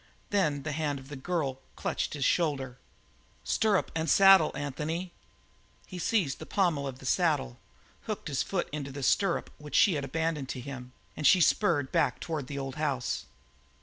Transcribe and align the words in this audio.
Then 0.31 0.63
the 0.63 0.71
hand 0.71 0.97
of 0.97 1.09
the 1.09 1.15
girl 1.15 1.59
clutched 1.75 2.15
his 2.15 2.25
shoulder. 2.25 2.79
"Stirrup 3.43 3.91
and 3.93 4.09
saddle, 4.09 4.51
Anthony!" 4.55 5.13
He 5.85 5.99
seized 5.99 6.39
the 6.39 6.47
pommel 6.47 6.87
of 6.87 6.97
the 6.97 7.05
saddle, 7.05 7.59
hooked 8.07 8.27
his 8.27 8.41
foot 8.41 8.67
into 8.71 8.91
the 8.91 9.03
stirrup 9.03 9.51
which 9.59 9.75
she 9.75 9.95
abandoned 9.97 10.49
to 10.49 10.59
him, 10.59 10.91
and 11.15 11.27
she 11.27 11.39
spurred 11.39 11.91
back 11.91 12.19
toward 12.19 12.47
the 12.47 12.57
old 12.57 12.77
house. 12.77 13.27